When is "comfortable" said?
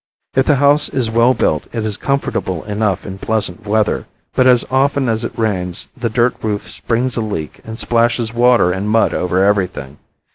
1.95-2.63